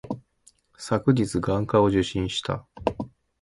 [0.79, 2.65] 昨日、眼科を受診した。